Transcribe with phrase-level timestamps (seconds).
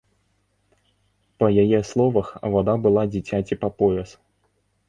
[1.43, 4.09] Па яе словах, вада была дзіцяці па пояс.